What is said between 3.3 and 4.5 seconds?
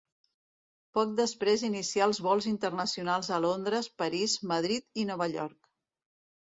a Londres, París,